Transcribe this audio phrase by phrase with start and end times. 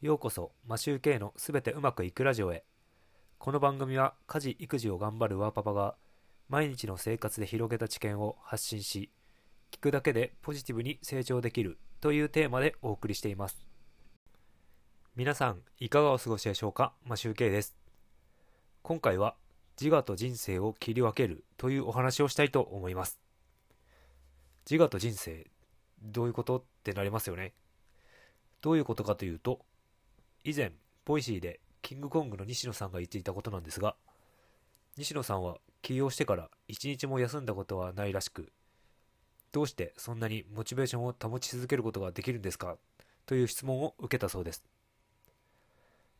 [0.00, 2.62] ようこそマシューケイのすべてうまくいくラジオへ。
[3.36, 5.96] この番組は家事育児を頑張るワーパパが
[6.48, 9.10] 毎日の生活で広げた知見を発信し
[9.72, 13.66] 聞くだけでポジティブに成長できるというテーマでお送りしています。
[15.16, 16.92] 皆さんいかがお過ごしでしょうか？
[17.04, 17.76] マシューケイです。
[18.82, 19.34] 今回は
[19.80, 23.18] 自我と人生を切り分けるというお話をしたいと思います。
[24.70, 25.50] 自我と人生
[26.00, 26.58] どういうこと？
[26.58, 27.52] ってなりますよね。
[28.60, 29.58] どういうことかというと
[30.48, 30.72] 以前
[31.04, 33.96] Voicy でキングコングの西野さんが言っていたことなんですが
[34.96, 38.50] 西野さんは起業してから一日も休んだことはないらしく
[39.52, 42.78] どうしてそんなにモチベーションを保ち続けることができるんですか？
[43.26, 44.64] という質問を受けたそうです。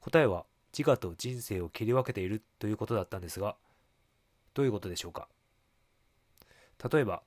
[0.00, 0.44] 答えは
[0.76, 3.54] 自我と人生を切り分けているということだったんですが
[4.54, 5.28] どういうことでしょうか？
[6.92, 7.22] 例えば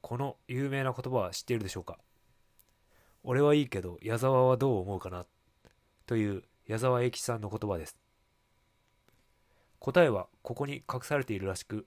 [0.00, 1.98] この有名な言葉は知っているでしょうか？
[3.24, 5.26] 俺はいいけど矢沢はどう思うかな？
[6.06, 7.96] という矢沢永吉さんの言葉です。
[9.78, 11.86] 答えはここに隠されているらしく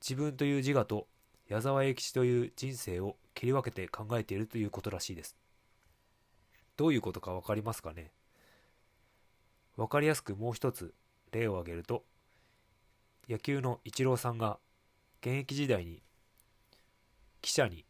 [0.00, 1.06] 自分という自我と
[1.48, 5.36] 矢沢永吉という人生を切り分けて考えているということらしいです。
[6.76, 8.10] どういうことか分かりますかね？
[9.76, 10.94] 分かりやすくもう一つ
[11.32, 12.04] 例を挙げると
[13.28, 14.58] 野球のイチローさんが
[15.20, 16.02] 現役時代に
[17.42, 17.84] 記者に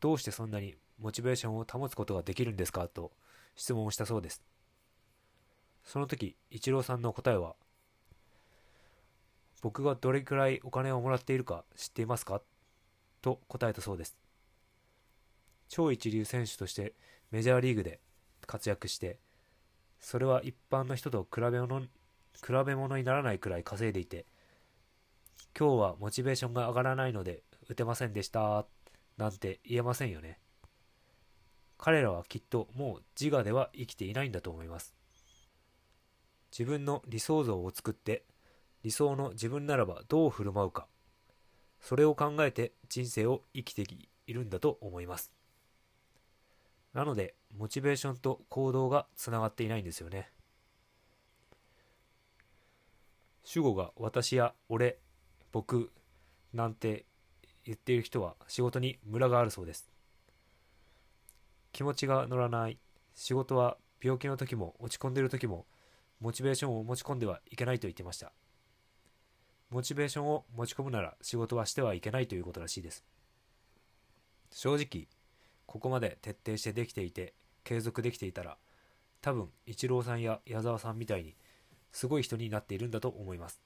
[0.00, 2.88] どうしてそんなにモチベーションを保つことができるんですか？
[2.88, 3.12] と
[3.54, 4.42] 質問をしたそうです。
[5.86, 7.54] その時イチローさんの答えは
[9.62, 12.42] 僕がどれくらいお金をもらっているか知っていますか？
[13.22, 14.16] と答えたそうです。
[15.68, 16.94] 超一流選手として
[17.30, 18.00] メジャーリーグで
[18.46, 19.18] 活躍して
[19.98, 21.88] それは一般の人と比べ物比
[22.66, 24.26] べ物にならないくらい稼いでいて
[25.58, 28.66] 今日はモチベーションが上がらないので打てませんでした
[29.16, 30.38] なんて言えませんよね。
[31.78, 34.94] 彼らはきっともう自我では生きていないんだと思います。
[36.58, 38.24] 自分の理想像を作って
[38.82, 40.86] 理想の自分ならばどう振る舞うか。
[41.80, 43.84] それを考えて人生を生きて
[44.26, 45.32] いるんだと思います。
[46.94, 50.30] なのでモチベーションと行動がつながっていないんですよね。
[53.44, 54.98] 主語が私や俺
[55.52, 55.92] 僕
[56.54, 57.04] なんて
[57.64, 59.90] 言っている人は仕事にムラがあるそうです。
[61.72, 62.78] 気持ちが乗らない。
[63.14, 65.66] 仕事は病気の時も落ち込んでいる時も
[66.20, 68.32] モチベーションを持ち込んではいけないと言ってました。
[69.70, 73.04] モチベーションを持ち込むなら仕事はしてはいけないということらしいです。
[74.50, 75.08] 正直
[75.66, 77.34] ここまで徹底してできていて
[77.64, 78.56] 継続できていたら
[79.20, 81.34] 多分イチローさんや矢沢さんみたいに
[81.90, 83.60] すごい人になっているんだと思います。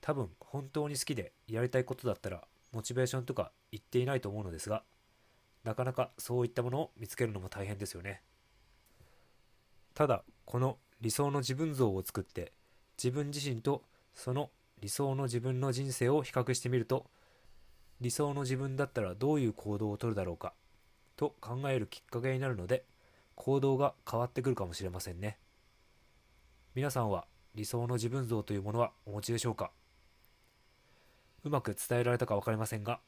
[0.00, 4.84] 多分本当に好きでやりたいことだったらモチベーションとか言っていないと思うのですが
[5.64, 8.22] なかなかそういったものを見つけるのも大変ですよね。
[9.96, 12.52] ただこの理想の自分像を作って
[13.02, 13.82] 自分自身と
[14.14, 14.50] その
[14.82, 17.06] 理想の自分の人生を比較してみると
[18.02, 20.52] 理想の自分だったらどういう行動をとるだろうか
[21.16, 22.84] と考えるきっかけになるので
[23.36, 25.38] 行動が変わってくるかもしれませんね。
[26.74, 27.24] 皆さんは
[27.54, 29.70] 理想の自分像というものはお持ちでしょうか？
[31.42, 33.00] うまく伝えられたか分かりませんが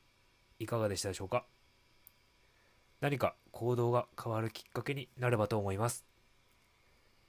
[0.58, 1.44] いかがでしたでしょうか？
[3.02, 6.06] 何か行動が変わるきっかけになればと思います。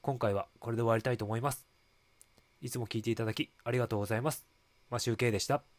[0.02, 1.66] 今回はこれで終わりたいと思います。
[2.62, 4.46] いつも聞いていただきありがとうございます。
[4.90, 5.79] マシュウケイでした。